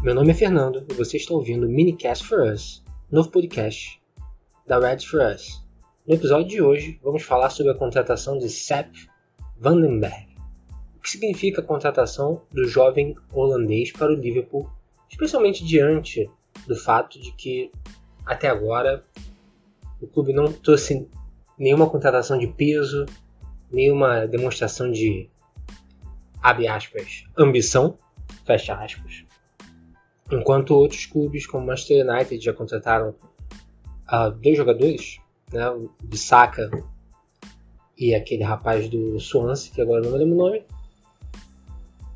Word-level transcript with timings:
Meu 0.00 0.14
nome 0.14 0.30
é 0.30 0.34
Fernando 0.34 0.86
e 0.88 0.94
você 0.94 1.16
está 1.16 1.34
ouvindo 1.34 1.66
o 1.66 1.68
Minicast 1.68 2.24
for 2.24 2.40
Us, 2.42 2.84
novo 3.10 3.30
podcast 3.30 4.00
da 4.64 4.78
Reds 4.78 5.04
for 5.04 5.20
Us. 5.20 5.60
No 6.06 6.14
episódio 6.14 6.46
de 6.46 6.62
hoje, 6.62 7.00
vamos 7.02 7.24
falar 7.24 7.50
sobre 7.50 7.72
a 7.72 7.74
contratação 7.74 8.38
de 8.38 8.48
Sepp 8.48 8.94
Vandenberg. 9.58 10.28
O 10.96 11.00
que 11.00 11.10
significa 11.10 11.60
a 11.60 11.64
contratação 11.64 12.42
do 12.52 12.68
jovem 12.68 13.16
holandês 13.32 13.90
para 13.90 14.12
o 14.12 14.14
Liverpool, 14.14 14.70
especialmente 15.10 15.64
diante 15.64 16.30
do 16.68 16.76
fato 16.76 17.20
de 17.20 17.32
que, 17.32 17.72
até 18.24 18.48
agora, 18.48 19.02
o 20.00 20.06
clube 20.06 20.32
não 20.32 20.52
trouxe 20.52 21.08
nenhuma 21.58 21.90
contratação 21.90 22.38
de 22.38 22.46
peso, 22.46 23.04
nenhuma 23.68 24.28
demonstração 24.28 24.92
de, 24.92 25.28
abre 26.40 26.68
aspas, 26.68 27.24
ambição, 27.36 27.98
fecha 28.46 28.76
aspas, 28.76 29.26
Enquanto 30.30 30.74
outros 30.74 31.06
clubes, 31.06 31.46
como 31.46 31.66
Manchester 31.66 32.06
United, 32.06 32.44
já 32.44 32.52
contrataram 32.52 33.14
uh, 34.12 34.30
dois 34.42 34.56
jogadores, 34.56 35.20
né, 35.52 35.68
o 35.70 35.90
Bissaka 36.04 36.70
e 37.96 38.14
aquele 38.14 38.42
rapaz 38.42 38.88
do 38.88 39.18
Swansea, 39.18 39.72
que 39.72 39.80
agora 39.80 40.02
não 40.02 40.12
me 40.12 40.18
lembro 40.18 40.34
o 40.34 40.38
nome. 40.38 40.64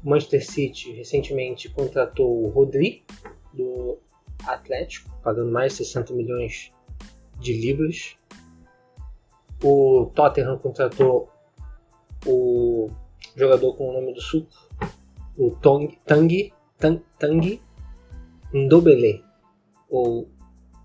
O 0.05 0.11
Manchester 0.11 0.45
City 0.45 0.93
recentemente 0.93 1.71
contratou 1.71 2.45
o 2.45 2.49
Rodri, 2.51 3.03
do 3.53 3.99
Atlético, 4.45 5.11
pagando 5.23 5.51
mais 5.51 5.73
de 5.73 5.79
60 5.79 6.13
milhões 6.13 6.73
de 7.39 7.53
libras. 7.55 8.17
O 9.63 10.11
Tottenham 10.15 10.59
contratou 10.59 11.31
o 12.27 12.91
jogador 13.35 13.75
com 13.75 13.89
o 13.89 13.93
nome 13.93 14.13
do 14.13 14.21
suco, 14.21 14.53
o 15.37 15.51
Tong, 15.51 15.97
Tangi, 16.05 16.53
Tang, 16.79 17.01
Tangi 17.19 17.63
Ndobele 18.53 19.25
ou 19.89 20.29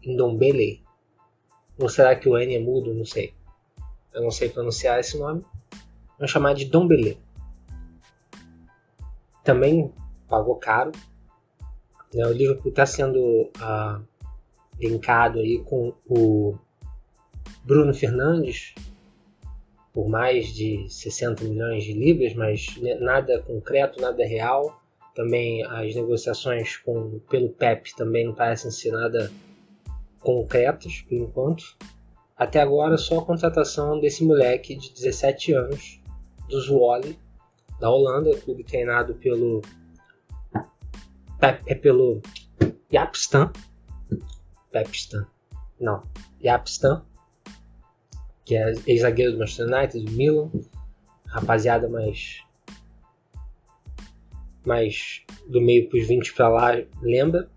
Ndombele. 0.06 0.82
Ou 1.80 1.90
será 1.90 2.16
que 2.16 2.28
o 2.28 2.38
N 2.38 2.56
é 2.56 2.60
mudo? 2.60 2.94
Não 2.94 3.06
sei. 3.06 3.34
Eu 4.14 4.24
não 4.24 4.32
sei 4.32 4.50
pronunciar 4.50 5.00
esse 5.00 5.18
nome. 5.18 5.46
Vamos 6.18 6.32
chamar 6.32 6.54
de 6.54 6.66
Dombele. 6.66 7.20
Também 9.44 9.94
pagou 10.28 10.56
caro. 10.56 10.92
Né, 12.14 12.26
o 12.26 12.32
Liverpool 12.32 12.70
está 12.70 12.86
sendo 12.86 13.20
uh, 13.20 14.02
linkado 14.80 15.40
aí 15.40 15.60
com 15.64 15.94
o 16.10 16.58
Bruno 17.64 17.94
Fernandes 17.94 18.74
por 19.98 20.08
mais 20.08 20.54
de 20.54 20.88
60 20.90 21.44
milhões 21.44 21.84
de 21.84 21.92
libras, 21.92 22.36
mas 22.36 22.68
nada 23.00 23.42
concreto, 23.42 24.00
nada 24.00 24.24
real. 24.24 24.80
Também 25.18 25.64
as 25.64 25.96
negociações 25.96 26.78
com, 26.78 27.18
pelo 27.28 27.50
PEP 27.50 27.96
também 27.96 28.28
não 28.28 28.36
parecem 28.36 28.70
ser 28.70 28.92
nada 28.92 29.32
concretas 30.20 31.02
por 31.02 31.16
enquanto. 31.16 31.76
Até 32.38 32.62
agora 32.62 33.00
só 33.00 33.18
a 33.18 33.26
contratação 33.26 34.00
desse 34.00 34.24
moleque 34.24 34.76
de 34.76 34.94
17 34.94 35.54
anos 35.54 36.00
do 36.48 36.62
Zwolle 36.62 37.18
da 37.80 37.90
Holanda, 37.90 38.38
clube 38.38 38.64
treinado 38.64 39.16
pelo 39.16 39.64
é 41.42 41.74
pelo 41.74 42.22
Yapstan, 42.94 43.52
Pepstan, 44.72 45.26
não, 45.82 46.04
Yapstan, 46.44 47.04
que 48.46 48.56
é 48.56 48.72
ex-zagueiro 48.86 49.32
do 49.32 49.40
Manchester 49.40 49.66
United, 49.66 50.06
do 50.06 50.12
Milan, 50.12 50.52
rapaziada 51.26 51.90
mais 51.90 52.47
mas 54.68 55.24
do 55.48 55.62
meio 55.62 55.88
para 55.88 55.98
os 55.98 56.08
20 56.08 56.34
para 56.34 56.50
lá 56.50 56.72
lembra. 57.02 57.50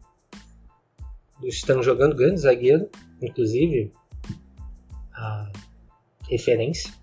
Estão 1.43 1.82
jogando 1.82 2.15
grande 2.15 2.41
zagueiro, 2.41 2.88
inclusive 3.21 3.93
a 5.12 5.50
referência. 6.31 6.94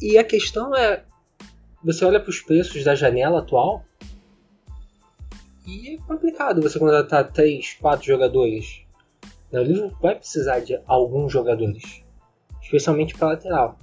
E 0.00 0.16
a 0.16 0.22
questão 0.22 0.74
é: 0.76 1.04
você 1.82 2.04
olha 2.04 2.20
para 2.20 2.30
os 2.30 2.40
preços 2.40 2.84
da 2.84 2.94
janela 2.94 3.40
atual 3.40 3.84
e 5.66 5.94
é 5.94 5.98
complicado 6.06 6.62
você 6.62 6.78
contratar 6.78 7.32
3, 7.32 7.74
4 7.80 8.06
jogadores. 8.06 8.84
O 9.50 9.58
Liverpool 9.58 9.98
vai 10.00 10.14
precisar 10.14 10.60
de 10.60 10.78
alguns 10.86 11.32
jogadores, 11.32 12.04
especialmente 12.62 13.14
para 13.14 13.28
lateral. 13.28 13.78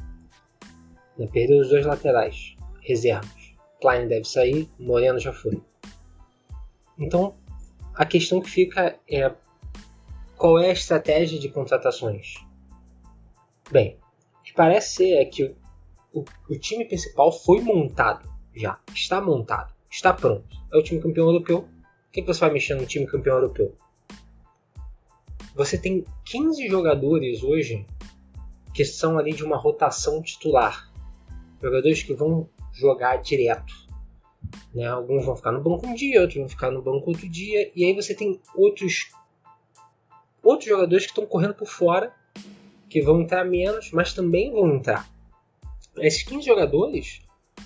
Né? 1.18 1.28
Perder 1.28 1.59
os 1.59 1.69
dois 1.69 1.85
laterais, 1.85 2.56
reservas. 2.81 3.41
Klein 3.81 4.08
deve 4.08 4.25
sair, 4.25 4.69
Moreno 4.80 5.19
já 5.19 5.34
foi. 5.34 5.62
Então, 6.97 7.36
a 7.96 8.06
questão 8.06 8.40
que 8.40 8.50
fica 8.50 8.97
é 9.09 9.34
qual 10.38 10.59
é 10.59 10.69
a 10.69 10.74
estratégia 10.74 11.40
de 11.40 11.50
contratações? 11.50 12.36
Bem, 13.72 13.97
o 14.40 14.44
que 14.44 14.53
parece 14.53 14.96
ser 14.96 15.14
é 15.14 15.25
que 15.25 15.56
o, 16.14 16.24
o, 16.50 16.59
time 16.59 16.86
principal 16.86 17.31
foi 17.31 17.62
montado 17.62 18.30
já, 18.56 18.80
está 18.94 19.22
montado, 19.22 19.74
está 19.90 20.14
pronto. 20.14 20.47
É 20.72 20.78
o 20.78 20.84
time 20.84 21.02
campeão 21.02 21.28
europeu. 21.28 21.59
O 21.59 22.12
que, 22.12 22.22
que 22.22 22.28
você 22.28 22.40
vai 22.40 22.52
mexer 22.52 22.75
no 22.75 22.86
time 22.86 23.08
campeão 23.08 23.36
europeu? 23.36 23.75
Você 25.56 25.78
tem 25.78 26.06
15 26.25 26.68
jogadores 26.68 27.44
hoje 27.44 27.86
que 28.74 28.86
são 28.86 29.18
ali 29.18 29.34
de 29.34 29.44
uma 29.44 29.58
rotação 29.58 30.22
titular. 30.22 30.91
Jogadores 31.61 32.03
que 32.03 32.13
vão 32.13 32.49
jogar 32.73 33.17
direto. 33.17 33.73
Né? 34.73 34.88
Alguns 34.88 35.25
vão 35.25 35.35
ficar 35.35 35.51
no 35.51 35.61
banco 35.61 35.88
um 35.88 35.94
dia, 35.94 36.22
outros 36.22 36.39
vão 36.39 36.49
ficar 36.49 36.72
no 36.72 36.81
banco 36.81 37.09
outro 37.09 37.27
dia, 37.29 37.72
e 37.75 37.85
aí 37.85 37.94
você 37.94 38.13
tem 38.16 38.39
outros 38.55 39.11
outros 40.44 40.67
jogadores 40.67 41.05
que 41.05 41.11
estão 41.11 41.25
correndo 41.25 41.53
por 41.53 41.67
fora, 41.67 42.13
que 42.89 43.01
vão 43.01 43.22
entrar 43.22 43.45
menos, 43.45 43.91
mas 43.91 44.13
também 44.13 44.51
vão 44.51 44.75
entrar. 44.75 45.07
Esses 45.97 46.23
15 46.23 46.45
jogadores, 46.45 47.22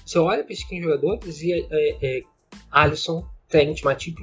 você 0.06 0.20
olha 0.20 0.44
para 0.44 0.52
esses 0.52 0.66
15 0.66 0.84
jogadores 0.84 1.42
e 1.42 1.54
é, 1.54 1.66
é, 1.72 2.24
Alisson, 2.70 3.26
Trent, 3.48 3.82
Matip, 3.84 4.18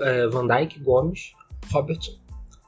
é, 0.00 0.26
Van 0.26 0.46
Dijk, 0.46 0.80
Gomes, 0.80 1.32
Robertson, 1.70 2.18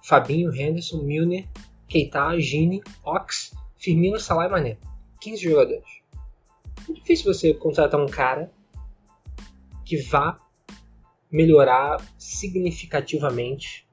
Fabinho, 0.05 0.55
Henderson, 0.55 1.03
Milner, 1.03 1.47
Keita, 1.89 2.39
Gini, 2.39 2.83
Ox, 3.05 3.53
Firmino, 3.77 4.21
Salah 4.21 4.47
e 4.47 4.51
Mané. 4.51 4.79
15 5.21 5.43
jogadores. 5.43 6.06
É 6.89 6.93
difícil 6.93 7.33
você 7.33 7.55
contratar 7.55 8.01
um 8.01 8.07
cara 8.07 8.51
que 9.85 9.97
vá 9.97 10.39
melhorar 11.31 12.05
significativamente 12.19 13.87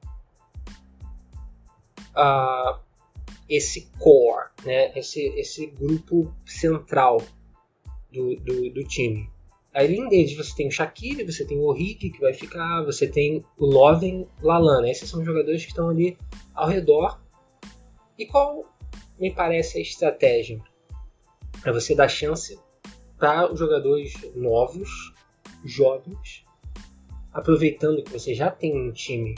uh, 2.16 2.80
esse 3.50 3.90
core, 4.00 4.50
né? 4.64 4.98
esse, 4.98 5.22
esse 5.38 5.68
grupo 5.68 6.34
central 6.46 7.22
do, 8.12 8.36
do, 8.38 8.70
do 8.70 8.84
time. 8.84 9.30
Além 9.74 10.08
deles, 10.08 10.36
você 10.36 10.56
tem 10.56 10.68
o 10.68 10.72
Shaqiri, 10.72 11.24
você 11.24 11.44
tem 11.46 11.58
o 11.58 11.64
Origi 11.64 12.12
que 12.12 12.20
vai 12.20 12.34
ficar, 12.34 12.84
você 12.84 13.08
tem 13.08 13.44
o 13.58 13.66
Loven 13.66 14.28
Lalana. 14.42 14.88
Esses 14.88 15.10
são 15.10 15.26
jogadores 15.26 15.64
que 15.64 15.70
estão 15.70 15.90
ali 15.90 16.16
ao 16.54 16.68
redor. 16.68 17.20
E 18.18 18.28
qual 18.28 18.72
me 19.20 19.34
parece 19.34 19.80
a 19.80 19.82
estratégia? 19.82 20.62
É 21.66 21.72
você 21.72 21.96
dar 21.96 22.08
chance 22.08 22.60
para 23.24 23.50
os 23.50 23.58
jogadores 23.58 24.14
novos 24.36 25.14
jovens, 25.64 26.44
aproveitando 27.32 28.04
que 28.04 28.12
você 28.12 28.36
já 28.36 28.52
tem 28.52 28.78
um 28.78 28.92
time 28.92 29.34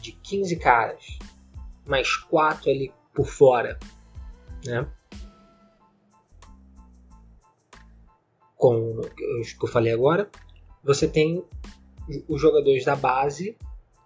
de 0.00 0.12
15 0.12 0.54
caras, 0.54 1.18
mais 1.84 2.14
4 2.14 2.70
ali 2.70 2.94
por 3.12 3.26
fora, 3.26 3.76
né? 4.64 4.88
Com 8.54 9.00
o 9.00 9.00
que 9.00 9.64
eu 9.64 9.68
falei 9.68 9.92
agora, 9.92 10.30
você 10.84 11.08
tem 11.08 11.44
os 12.28 12.40
jogadores 12.40 12.84
da 12.84 12.94
base 12.94 13.58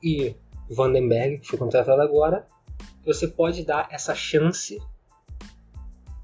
e 0.03 0.35
Vandenberg, 0.71 1.41
que 1.41 1.47
foi 1.47 1.59
contratado 1.59 2.01
agora, 2.01 2.49
você 3.05 3.29
pode 3.29 3.67
dar 3.67 3.87
essa 3.91 4.15
chance 4.15 4.83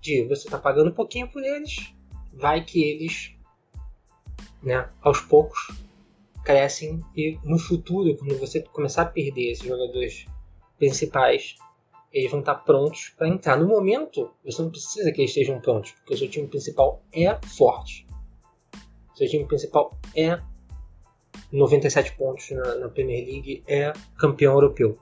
de 0.00 0.26
você 0.26 0.48
tá 0.48 0.56
pagando 0.58 0.88
um 0.88 0.94
pouquinho 0.94 1.28
por 1.30 1.44
eles, 1.44 1.94
vai 2.36 2.64
que 2.64 2.82
eles 2.82 3.34
né, 4.62 4.88
aos 5.00 5.20
poucos 5.20 5.68
crescem 6.44 7.02
e 7.16 7.38
no 7.42 7.58
futuro, 7.58 8.16
quando 8.16 8.38
você 8.38 8.60
começar 8.60 9.02
a 9.02 9.06
perder 9.06 9.50
esses 9.50 9.66
jogadores 9.66 10.26
principais, 10.78 11.56
eles 12.12 12.30
vão 12.30 12.40
estar 12.40 12.54
prontos 12.56 13.12
para 13.16 13.28
entrar. 13.28 13.56
No 13.58 13.66
momento, 13.66 14.30
você 14.44 14.62
não 14.62 14.70
precisa 14.70 15.10
que 15.10 15.20
eles 15.20 15.30
estejam 15.30 15.60
prontos, 15.60 15.92
porque 15.92 16.14
o 16.14 16.18
seu 16.18 16.28
time 16.28 16.46
principal 16.46 17.02
é 17.12 17.36
forte. 17.46 18.06
O 19.12 19.16
seu 19.16 19.28
time 19.28 19.44
principal 19.44 19.98
é 20.14 20.40
97 21.50 22.12
pontos 22.16 22.50
na, 22.50 22.76
na 22.76 22.88
Premier 22.88 23.24
League, 23.26 23.62
é 23.66 23.92
campeão 24.18 24.54
europeu. 24.54 24.98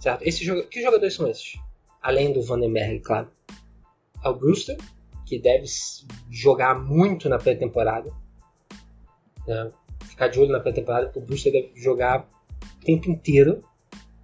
Certo? 0.00 0.22
Esses, 0.22 0.48
que 0.68 0.82
jogadores 0.82 1.14
são 1.14 1.28
esses? 1.28 1.58
Além 2.00 2.32
do 2.32 2.42
Vandenberg, 2.42 3.00
claro. 3.00 3.28
É 4.24 4.28
o 4.28 4.34
Brewster, 4.34 4.76
que 5.28 5.38
deve 5.38 5.66
jogar 6.30 6.74
muito 6.78 7.28
na 7.28 7.38
pré-temporada 7.38 8.12
né? 9.48 9.72
ficar 10.04 10.28
de 10.28 10.38
olho 10.38 10.52
na 10.52 10.60
pré-temporada, 10.60 11.10
o 11.16 11.20
Brewster 11.20 11.50
deve 11.50 11.72
jogar 11.74 12.28
o 12.80 12.84
tempo 12.84 13.10
inteiro, 13.10 13.64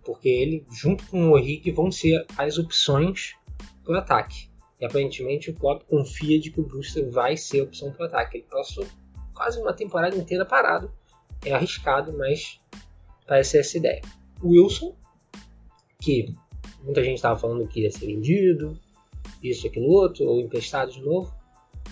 porque 0.05 0.29
ele, 0.29 0.67
junto 0.71 1.07
com 1.07 1.31
o 1.31 1.33
Orrig, 1.33 1.71
vão 1.73 1.91
ser 1.91 2.27
as 2.37 2.59
opções 2.59 3.35
para 3.83 3.95
o 3.95 3.99
ataque. 3.99 4.51
E 4.81 4.85
aparentemente 4.85 5.51
o 5.51 5.55
Klopp 5.55 5.83
confia 5.89 6.39
de 6.39 6.51
que 6.51 6.61
o 6.61 6.65
Brewster 6.65 7.11
vai 7.11 7.37
ser 7.37 7.61
a 7.61 7.65
opção 7.65 7.91
para 7.91 8.03
o 8.03 8.07
ataque. 8.07 8.39
Ele 8.39 8.47
passou 8.51 8.87
quase 9.33 9.59
uma 9.59 9.73
temporada 9.73 10.15
inteira 10.15 10.45
parado. 10.45 10.93
É 11.45 11.53
arriscado, 11.53 12.13
mas 12.17 12.61
parece 13.27 13.59
essa 13.59 13.79
ideia. 13.79 14.03
O 14.43 14.49
Wilson, 14.49 14.95
que 16.01 16.35
muita 16.83 17.03
gente 17.03 17.17
estava 17.17 17.39
falando 17.39 17.67
que 17.67 17.81
ia 17.81 17.91
ser 17.91 18.07
vendido, 18.07 18.79
isso, 19.45 19.67
aquilo, 19.67 19.87
outro, 19.87 20.25
ou 20.27 20.41
emprestado 20.41 20.91
de 20.91 21.03
novo, 21.03 21.33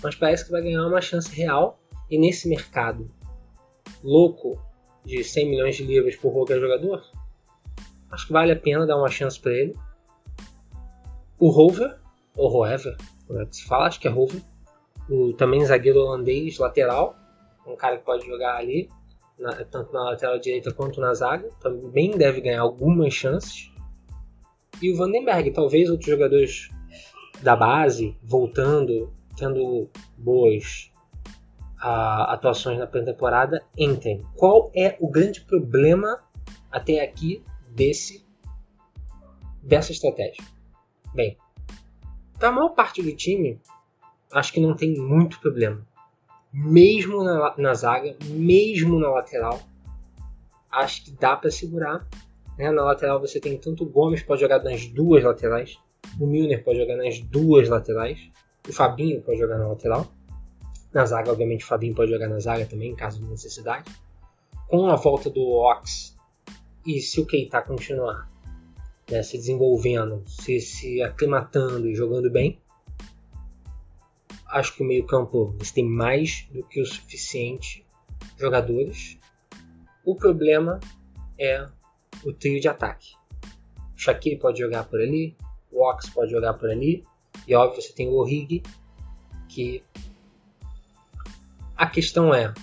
mas 0.01 0.15
parece 0.15 0.45
que 0.45 0.51
vai 0.51 0.61
ganhar 0.61 0.85
uma 0.85 1.01
chance 1.01 1.33
real. 1.33 1.79
E 2.09 2.17
nesse 2.17 2.49
mercado 2.49 3.09
louco 4.03 4.59
de 5.05 5.23
100 5.23 5.49
milhões 5.49 5.75
de 5.75 5.83
libras 5.83 6.15
por 6.15 6.33
qualquer 6.33 6.59
jogador, 6.59 7.03
acho 8.11 8.27
que 8.27 8.33
vale 8.33 8.51
a 8.51 8.55
pena 8.55 8.85
dar 8.85 8.97
uma 8.97 9.09
chance 9.09 9.39
para 9.39 9.53
ele. 9.53 9.75
O 11.39 11.49
Rover, 11.49 11.99
ou 12.35 12.49
Roever, 12.49 12.97
como 13.27 13.41
é 13.41 13.45
que 13.45 13.55
se 13.55 13.65
fala, 13.65 13.87
acho 13.87 13.99
que 13.99 14.07
é 14.07 14.11
Rover, 14.11 14.41
o 15.09 15.33
também 15.33 15.65
zagueiro 15.65 15.99
holandês 15.99 16.57
lateral, 16.57 17.15
um 17.65 17.75
cara 17.75 17.97
que 17.97 18.05
pode 18.05 18.25
jogar 18.25 18.57
ali, 18.57 18.89
na, 19.39 19.63
tanto 19.65 19.91
na 19.93 20.03
lateral 20.03 20.39
direita 20.39 20.73
quanto 20.73 20.99
na 20.99 21.13
zaga, 21.13 21.49
também 21.59 22.11
deve 22.11 22.41
ganhar 22.41 22.61
algumas 22.61 23.13
chances. 23.13 23.71
E 24.81 24.91
o 24.91 24.97
Vandenberg, 24.97 25.51
talvez 25.51 25.89
outros 25.89 26.09
jogadores 26.09 26.69
da 27.43 27.55
base 27.55 28.17
voltando, 28.23 29.11
tendo 29.35 29.89
boas 30.17 30.91
a, 31.77 32.33
atuações 32.33 32.79
na 32.79 32.87
pré-temporada 32.87 33.63
entrem. 33.77 34.25
Qual 34.35 34.71
é 34.73 34.97
o 34.99 35.09
grande 35.09 35.41
problema 35.41 36.23
até 36.71 37.03
aqui 37.03 37.43
desse 37.69 38.23
dessa 39.61 39.91
estratégia? 39.91 40.43
Bem, 41.13 41.37
para 42.39 42.49
a 42.49 42.51
maior 42.51 42.69
parte 42.69 43.01
do 43.01 43.15
time, 43.15 43.61
acho 44.31 44.51
que 44.53 44.59
não 44.59 44.75
tem 44.75 44.97
muito 44.97 45.39
problema. 45.39 45.85
Mesmo 46.51 47.23
na, 47.23 47.53
na 47.57 47.73
zaga, 47.73 48.15
mesmo 48.25 48.99
na 48.99 49.09
lateral, 49.09 49.61
acho 50.71 51.05
que 51.05 51.11
dá 51.11 51.35
para 51.35 51.51
segurar. 51.51 52.07
Né? 52.57 52.71
Na 52.71 52.83
lateral 52.83 53.19
você 53.19 53.39
tem 53.39 53.57
tanto 53.57 53.83
o 53.83 53.89
Gomes 53.89 54.23
pode 54.23 54.41
jogar 54.41 54.63
nas 54.63 54.85
duas 54.87 55.23
laterais, 55.23 55.79
o 56.19 56.25
Milner 56.27 56.63
pode 56.63 56.79
jogar 56.79 56.95
nas 56.97 57.19
duas 57.19 57.69
laterais, 57.69 58.19
o 58.67 58.73
Fabinho 58.73 59.21
pode 59.21 59.39
jogar 59.39 59.57
na 59.57 59.67
lateral. 59.67 60.07
Na 60.93 61.05
zaga, 61.05 61.31
obviamente, 61.31 61.63
o 61.63 61.67
Fabinho 61.67 61.95
pode 61.95 62.11
jogar 62.11 62.29
na 62.29 62.39
zaga 62.39 62.65
também, 62.65 62.91
em 62.91 62.95
caso 62.95 63.19
de 63.19 63.25
necessidade. 63.25 63.91
Com 64.67 64.87
a 64.87 64.95
volta 64.95 65.29
do 65.29 65.41
Ox 65.41 66.15
e 66.85 66.99
se 66.99 67.19
o 67.19 67.25
Keita 67.25 67.61
continuar 67.61 68.29
né, 69.09 69.23
se 69.23 69.37
desenvolvendo, 69.37 70.23
se, 70.27 70.59
se 70.59 71.01
aclimatando 71.01 71.87
e 71.87 71.95
jogando 71.95 72.29
bem, 72.29 72.59
acho 74.47 74.75
que 74.75 74.83
o 74.83 74.85
meio-campo 74.85 75.55
tem 75.73 75.85
mais 75.85 76.47
do 76.51 76.63
que 76.63 76.79
o 76.79 76.85
suficiente 76.85 77.85
jogadores. 78.37 79.17
O 80.05 80.15
problema 80.15 80.79
é 81.39 81.65
o 82.23 82.31
trio 82.31 82.59
de 82.59 82.67
ataque. 82.67 83.15
O 83.95 83.99
Shaqiri 83.99 84.37
pode 84.37 84.59
jogar 84.59 84.83
por 84.85 85.01
ali, 85.01 85.35
o 85.73 85.83
Ox 85.83 86.09
pode 86.09 86.31
jogar 86.31 86.53
por 86.53 86.69
ali, 86.69 87.03
e 87.47 87.55
óbvio 87.55 87.81
você 87.81 87.93
tem 87.93 88.07
o 88.07 88.15
Origi, 88.15 88.61
que 89.49 89.83
a 91.75 91.87
questão 91.87 92.33
é: 92.33 92.53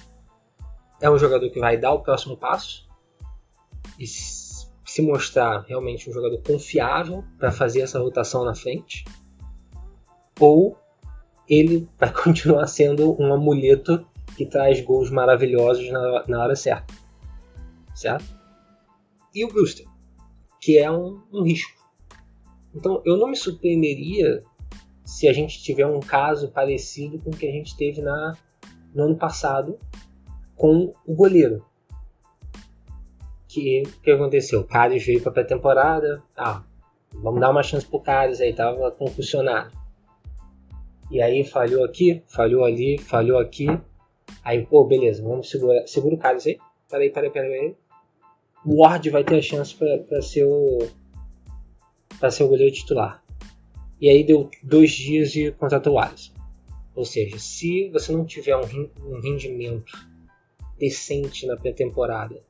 é 1.00 1.10
um 1.10 1.18
jogador 1.18 1.50
que 1.50 1.60
vai 1.60 1.76
dar 1.76 1.92
o 1.92 2.02
próximo 2.02 2.36
passo 2.36 2.88
e 3.98 4.06
se 4.06 5.02
mostrar 5.02 5.64
realmente 5.68 6.08
um 6.10 6.12
jogador 6.12 6.40
confiável 6.42 7.24
para 7.38 7.52
fazer 7.52 7.82
essa 7.82 8.00
rotação 8.00 8.44
na 8.44 8.54
frente, 8.54 9.04
ou 10.38 10.76
ele 11.48 11.88
vai 11.98 12.12
continuar 12.14 12.66
sendo 12.66 13.20
um 13.20 13.32
amuleto 13.32 14.06
que 14.36 14.46
traz 14.46 14.80
gols 14.80 15.10
maravilhosos 15.10 15.90
na, 15.90 16.24
na 16.26 16.42
hora 16.42 16.56
certa. 16.56 16.94
Certo? 17.94 18.24
E 19.34 19.44
o 19.44 19.48
Brewster, 19.48 19.86
que 20.60 20.78
é 20.78 20.90
um, 20.90 21.22
um 21.32 21.42
risco. 21.42 21.79
Então 22.74 23.02
eu 23.04 23.16
não 23.16 23.28
me 23.28 23.36
surpreenderia 23.36 24.42
se 25.04 25.28
a 25.28 25.32
gente 25.32 25.62
tiver 25.62 25.86
um 25.86 26.00
caso 26.00 26.50
parecido 26.50 27.18
com 27.18 27.30
o 27.30 27.36
que 27.36 27.46
a 27.46 27.52
gente 27.52 27.76
teve 27.76 28.00
na 28.00 28.36
no 28.94 29.04
ano 29.04 29.16
passado 29.16 29.78
com 30.56 30.92
o 31.06 31.14
goleiro. 31.14 31.64
Que 33.48 33.82
que 34.02 34.10
aconteceu? 34.10 34.60
O 34.60 34.64
Carlos 34.64 35.04
veio 35.04 35.20
para 35.20 35.32
pré-temporada, 35.32 36.22
ah, 36.36 36.62
vamos 37.12 37.40
dar 37.40 37.50
uma 37.50 37.62
chance 37.62 37.86
pro 37.86 38.00
Carlos 38.00 38.40
aí, 38.40 38.52
tava 38.52 38.90
concussionado. 38.92 39.72
E 41.10 41.20
aí 41.20 41.44
falhou 41.44 41.84
aqui, 41.84 42.22
falhou 42.28 42.64
ali, 42.64 42.98
falhou 42.98 43.38
aqui. 43.38 43.66
Aí, 44.44 44.64
pô, 44.64 44.84
beleza, 44.84 45.22
vamos 45.22 45.50
segurar, 45.50 45.84
segura 45.86 46.14
o 46.14 46.18
Carlos 46.18 46.46
aí. 46.46 46.58
Peraí, 46.88 47.10
peraí, 47.10 47.30
peraí. 47.30 47.76
O 48.64 48.82
Ward 48.82 49.10
vai 49.10 49.24
ter 49.24 49.38
a 49.38 49.42
chance 49.42 49.74
para 49.74 50.22
ser 50.22 50.44
o 50.44 50.78
para 52.20 52.30
ser 52.30 52.44
o 52.44 52.48
goleiro 52.48 52.74
titular. 52.74 53.24
E 54.00 54.08
aí 54.08 54.22
deu 54.22 54.48
dois 54.62 54.92
dias 54.92 55.34
e 55.34 55.50
contratou 55.50 55.94
o 55.94 55.98
Alisson. 55.98 56.32
Ou 56.94 57.04
seja, 57.04 57.38
se 57.38 57.88
você 57.88 58.12
não 58.12 58.24
tiver 58.24 58.56
um 58.56 59.20
rendimento 59.20 59.92
decente 60.78 61.46
na 61.46 61.56
pré-temporada 61.56 62.40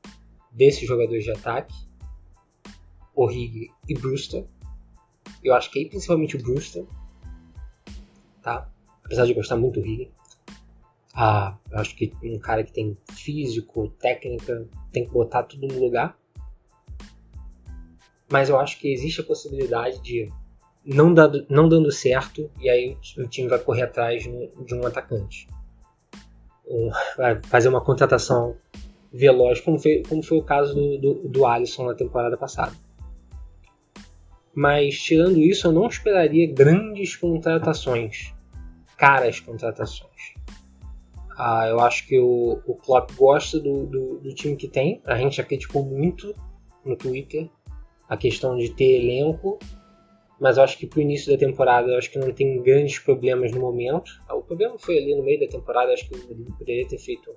desses 0.50 0.86
jogadores 0.86 1.24
de 1.24 1.30
ataque, 1.30 1.74
Origi 3.14 3.70
e 3.88 3.94
Brewster, 3.94 4.44
eu 5.42 5.54
acho 5.54 5.70
que 5.70 5.78
aí 5.78 5.88
principalmente 5.88 6.36
o 6.36 6.42
Brewster, 6.42 6.84
tá? 8.42 8.68
Apesar 9.04 9.26
de 9.26 9.34
gostar 9.34 9.56
muito 9.56 9.74
do 9.74 9.80
Origi, 9.80 10.10
ah, 11.12 11.56
eu 11.70 11.78
acho 11.78 11.94
que 11.96 12.12
um 12.22 12.38
cara 12.38 12.64
que 12.64 12.72
tem 12.72 12.96
físico, 13.12 13.88
técnica, 14.00 14.66
tem 14.92 15.04
que 15.04 15.12
botar 15.12 15.42
tudo 15.42 15.66
no 15.66 15.78
lugar. 15.78 16.16
Mas 18.30 18.48
eu 18.48 18.58
acho 18.58 18.78
que 18.78 18.92
existe 18.92 19.20
a 19.20 19.24
possibilidade 19.24 20.00
de 20.00 20.30
não 20.84 21.12
dando, 21.12 21.44
não 21.48 21.68
dando 21.68 21.90
certo 21.90 22.50
e 22.60 22.70
aí 22.70 22.96
o 23.18 23.28
time 23.28 23.48
vai 23.48 23.58
correr 23.58 23.82
atrás 23.82 24.22
de 24.22 24.74
um 24.74 24.86
atacante. 24.86 25.48
Vai 27.16 27.40
fazer 27.42 27.68
uma 27.68 27.80
contratação 27.80 28.56
veloz, 29.12 29.60
como 29.60 29.78
foi, 29.78 30.02
como 30.08 30.22
foi 30.22 30.38
o 30.38 30.42
caso 30.42 30.74
do, 30.74 30.98
do, 30.98 31.28
do 31.28 31.46
Alisson 31.46 31.86
na 31.86 31.94
temporada 31.94 32.36
passada. 32.36 32.72
Mas 34.54 34.98
tirando 35.00 35.38
isso, 35.38 35.66
eu 35.66 35.72
não 35.72 35.86
esperaria 35.86 36.52
grandes 36.52 37.16
contratações, 37.16 38.32
caras 38.96 39.40
contratações. 39.40 40.34
Ah, 41.36 41.66
eu 41.68 41.80
acho 41.80 42.06
que 42.06 42.18
o, 42.18 42.60
o 42.66 42.74
Klopp 42.74 43.12
gosta 43.16 43.58
do, 43.58 43.86
do, 43.86 44.18
do 44.18 44.34
time 44.34 44.56
que 44.56 44.68
tem. 44.68 45.00
A 45.06 45.16
gente 45.16 45.36
já 45.36 45.42
criticou 45.42 45.82
muito 45.84 46.34
no 46.84 46.96
Twitter 46.96 47.48
a 48.10 48.16
questão 48.16 48.58
de 48.58 48.68
ter 48.74 49.00
elenco 49.00 49.58
mas 50.40 50.56
eu 50.56 50.64
acho 50.64 50.78
que 50.78 50.86
pro 50.86 51.02
início 51.02 51.30
da 51.30 51.38
temporada 51.38 51.90
eu 51.90 51.98
acho 51.98 52.10
que 52.10 52.18
não 52.18 52.32
tem 52.32 52.62
grandes 52.62 52.98
problemas 52.98 53.52
no 53.52 53.60
momento. 53.60 54.10
O 54.30 54.40
problema 54.40 54.78
foi 54.78 54.96
ali 54.96 55.14
no 55.14 55.22
meio 55.22 55.38
da 55.38 55.46
temporada, 55.46 55.92
acho 55.92 56.08
que 56.08 56.18
poderia 56.58 56.88
ter 56.88 56.98
feito 56.98 57.30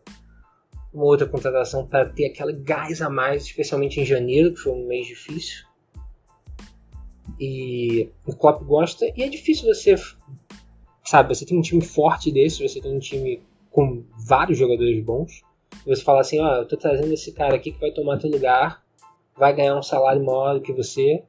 uma 0.93 1.03
outra 1.03 1.27
contratação 1.27 1.85
para 1.85 2.05
ter 2.05 2.27
aquela 2.27 2.53
gás 2.53 3.01
a 3.01 3.09
mais, 3.09 3.43
especialmente 3.43 3.99
em 3.99 4.05
janeiro, 4.05 4.53
que 4.53 4.61
foi 4.61 4.71
um 4.71 4.87
mês 4.87 5.05
difícil. 5.05 5.65
E 7.37 8.09
o 8.25 8.33
Klopp 8.33 8.63
gosta, 8.63 9.05
e 9.17 9.21
é 9.21 9.27
difícil 9.27 9.67
você, 9.67 9.95
sabe, 11.03 11.35
você 11.35 11.45
tem 11.45 11.57
um 11.57 11.61
time 11.61 11.83
forte 11.83 12.31
desse, 12.31 12.65
você 12.65 12.79
tem 12.79 12.95
um 12.95 12.99
time 12.99 13.41
com 13.69 14.05
vários 14.25 14.57
jogadores 14.57 15.03
bons, 15.03 15.41
e 15.85 15.89
você 15.89 16.03
fala 16.03 16.21
assim, 16.21 16.39
ó, 16.39 16.53
oh, 16.53 16.55
eu 16.61 16.67
tô 16.67 16.77
trazendo 16.77 17.11
esse 17.11 17.33
cara 17.33 17.55
aqui 17.55 17.71
que 17.71 17.79
vai 17.79 17.91
tomar 17.91 18.17
teu 18.17 18.29
lugar, 18.29 18.81
vai 19.35 19.53
ganhar 19.55 19.75
um 19.75 19.83
salário 19.83 20.23
maior 20.23 20.55
do 20.55 20.61
que 20.61 20.73
você, 20.73 21.23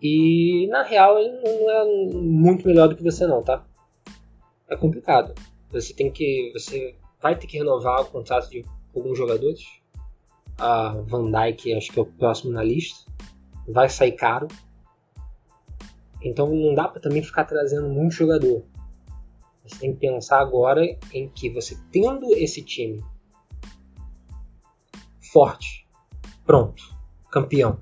e 0.00 0.66
na 0.68 0.82
real 0.82 1.18
ele 1.18 1.40
não 1.42 1.70
é 1.70 1.84
muito 2.14 2.66
melhor 2.66 2.88
do 2.88 2.96
que 2.96 3.02
você 3.02 3.26
não, 3.26 3.42
tá? 3.42 3.64
É 4.68 4.76
complicado. 4.76 5.34
Você 5.70 5.94
tem 5.94 6.10
que. 6.10 6.50
Você 6.52 6.94
vai 7.20 7.36
ter 7.36 7.46
que 7.46 7.58
renovar 7.58 8.02
o 8.02 8.06
contrato 8.06 8.50
de 8.50 8.64
alguns 8.94 9.16
jogadores. 9.16 9.64
A 10.58 10.90
Van 11.06 11.30
Dyke 11.30 11.74
acho 11.74 11.90
que 11.90 11.98
é 11.98 12.02
o 12.02 12.06
próximo 12.06 12.52
na 12.52 12.62
lista. 12.62 13.10
Vai 13.66 13.88
sair 13.88 14.12
caro. 14.12 14.46
Então 16.22 16.48
não 16.54 16.74
dá 16.74 16.86
para 16.86 17.00
também 17.00 17.22
ficar 17.22 17.44
trazendo 17.44 17.88
muito 17.88 18.14
jogador. 18.14 18.62
Você 19.66 19.78
tem 19.78 19.94
que 19.94 20.00
pensar 20.00 20.40
agora 20.40 20.84
em 21.12 21.28
que 21.30 21.48
você 21.48 21.78
tendo 21.90 22.34
esse 22.34 22.62
time 22.62 23.02
forte, 25.32 25.88
pronto, 26.44 26.93
campeão, 27.34 27.80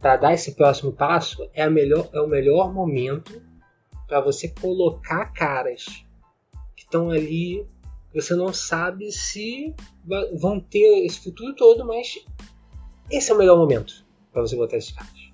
para 0.00 0.16
dar 0.16 0.32
esse 0.32 0.52
próximo 0.52 0.90
passo 0.90 1.46
é, 1.52 1.68
melhor, 1.68 2.08
é 2.14 2.20
o 2.20 2.26
melhor 2.26 2.72
momento 2.72 3.42
para 4.06 4.22
você 4.22 4.48
colocar 4.48 5.26
caras 5.34 5.84
que 6.74 6.84
estão 6.84 7.10
ali 7.10 7.66
você 8.14 8.34
não 8.36 8.52
sabe 8.52 9.10
se 9.10 9.74
vão 10.38 10.60
ter 10.60 11.04
esse 11.04 11.18
futuro 11.18 11.52
todo, 11.56 11.84
mas 11.84 12.24
esse 13.10 13.30
é 13.32 13.34
o 13.34 13.38
melhor 13.38 13.58
momento 13.58 14.06
para 14.32 14.40
você 14.40 14.54
botar 14.54 14.76
esses 14.76 14.92
caras. 14.92 15.30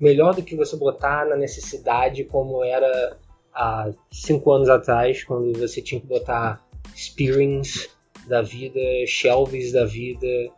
Melhor 0.00 0.34
do 0.34 0.42
que 0.42 0.56
você 0.56 0.76
botar 0.76 1.26
na 1.26 1.36
necessidade 1.36 2.24
como 2.24 2.64
era 2.64 3.18
há 3.54 3.90
cinco 4.10 4.50
anos 4.50 4.70
atrás, 4.70 5.22
quando 5.24 5.58
você 5.58 5.82
tinha 5.82 6.00
que 6.00 6.06
botar 6.06 6.66
Spearings 6.96 7.90
da 8.26 8.40
vida, 8.40 8.80
Shelves 9.06 9.72
da 9.72 9.84
vida 9.84 10.50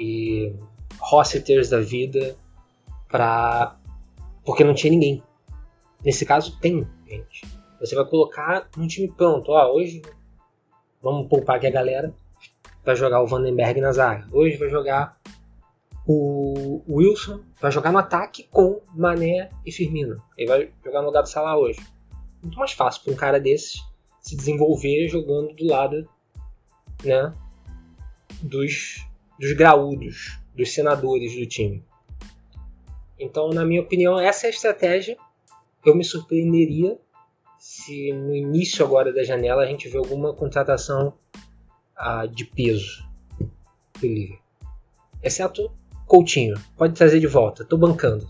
e 0.00 0.54
Rossiters 0.98 1.68
da 1.68 1.80
vida 1.80 2.36
para 3.08 3.76
porque 4.44 4.64
não 4.64 4.74
tinha 4.74 4.90
ninguém. 4.90 5.22
Nesse 6.02 6.24
caso 6.24 6.58
tem, 6.58 6.86
gente. 7.06 7.46
Você 7.78 7.94
vai 7.94 8.04
colocar 8.06 8.68
um 8.76 8.86
time 8.86 9.08
pronto. 9.08 9.52
Ó, 9.52 9.72
hoje 9.74 10.02
vamos 11.02 11.28
poupar 11.28 11.56
aqui 11.56 11.66
a 11.66 11.70
galera. 11.70 12.12
Vai 12.84 12.96
jogar 12.96 13.22
o 13.22 13.26
Vandenberg 13.26 13.80
na 13.80 13.92
zaga. 13.92 14.26
Hoje 14.32 14.56
vai 14.56 14.70
jogar 14.70 15.20
o 16.06 16.82
Wilson. 16.88 17.40
Vai 17.60 17.70
jogar 17.70 17.92
no 17.92 17.98
ataque 17.98 18.48
com 18.50 18.80
Mané 18.94 19.50
e 19.64 19.70
Firmino. 19.70 20.22
Ele 20.36 20.48
vai 20.48 20.70
jogar 20.84 21.00
no 21.00 21.08
lugar 21.08 21.22
do 21.22 21.28
Salah 21.28 21.58
hoje. 21.58 21.80
Muito 22.42 22.58
mais 22.58 22.72
fácil 22.72 23.02
para 23.04 23.12
um 23.12 23.16
cara 23.16 23.38
desses 23.38 23.82
se 24.20 24.36
desenvolver 24.36 25.08
jogando 25.08 25.54
do 25.54 25.66
lado 25.66 26.08
né, 27.04 27.32
dos, 28.42 29.06
dos 29.40 29.52
graúdos, 29.54 30.38
dos 30.54 30.74
senadores 30.74 31.34
do 31.34 31.46
time. 31.46 31.82
Então, 33.18 33.48
na 33.48 33.64
minha 33.64 33.80
opinião, 33.80 34.20
essa 34.20 34.46
é 34.46 34.48
a 34.48 34.50
estratégia. 34.50 35.16
Eu 35.84 35.94
me 35.94 36.04
surpreenderia 36.04 36.98
se 37.58 38.12
no 38.12 38.34
início 38.36 38.84
agora 38.84 39.12
da 39.12 39.24
janela 39.24 39.62
a 39.62 39.66
gente 39.66 39.88
vê 39.88 39.96
alguma 39.96 40.34
contratação 40.34 41.14
ah, 41.96 42.26
de 42.26 42.44
peso 42.44 43.02
do 43.98 44.06
Liverpool. 44.06 44.38
Exceto 45.22 45.72
Coutinho. 46.06 46.60
Pode 46.76 46.94
trazer 46.94 47.20
de 47.20 47.26
volta. 47.26 47.64
Tô 47.64 47.78
bancando. 47.78 48.28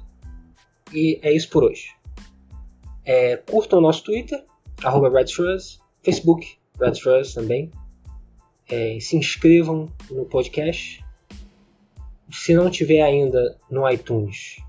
E 0.92 1.18
é 1.22 1.32
isso 1.32 1.50
por 1.50 1.64
hoje. 1.64 1.94
É, 3.04 3.36
curtam 3.36 3.78
o 3.78 3.82
nosso 3.82 4.04
Twitter, 4.04 4.44
arroba 4.82 5.10
Facebook, 6.02 6.56
Redfuzz 6.80 7.34
também. 7.34 7.70
É, 8.70 8.98
se 9.00 9.16
inscrevam 9.16 9.90
no 10.10 10.24
podcast. 10.24 11.04
Se 12.30 12.54
não 12.54 12.70
tiver 12.70 13.02
ainda 13.02 13.58
no 13.68 13.88
iTunes, 13.90 14.62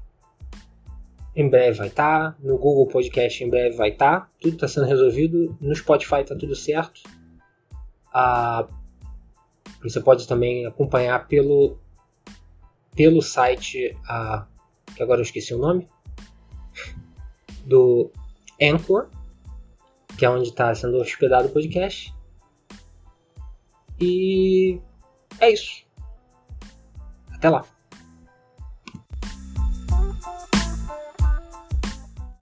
em 1.35 1.47
breve 1.47 1.77
vai 1.77 1.87
estar. 1.87 2.31
Tá. 2.31 2.37
No 2.41 2.57
Google 2.57 2.87
Podcast 2.87 3.43
em 3.43 3.49
breve 3.49 3.75
vai 3.75 3.89
estar. 3.89 4.21
Tá. 4.21 4.29
Tudo 4.39 4.55
está 4.55 4.67
sendo 4.67 4.87
resolvido. 4.87 5.55
No 5.61 5.75
Spotify 5.75 6.21
está 6.21 6.35
tudo 6.35 6.55
certo. 6.55 7.01
Ah, 8.13 8.67
você 9.83 9.99
pode 9.99 10.27
também 10.27 10.65
acompanhar 10.65 11.27
pelo, 11.27 11.77
pelo 12.95 13.21
site, 13.21 13.95
ah, 14.07 14.45
que 14.95 15.01
agora 15.01 15.19
eu 15.19 15.23
esqueci 15.23 15.53
o 15.53 15.57
nome, 15.57 15.87
do 17.65 18.11
Anchor, 18.61 19.07
que 20.17 20.25
é 20.25 20.29
onde 20.29 20.49
está 20.49 20.73
sendo 20.75 20.97
hospedado 20.97 21.47
o 21.47 21.51
podcast. 21.51 22.13
E 24.01 24.81
é 25.39 25.51
isso. 25.51 25.85
Até 27.31 27.49
lá. 27.49 27.65